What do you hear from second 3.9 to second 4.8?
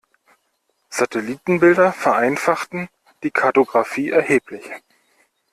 erheblich.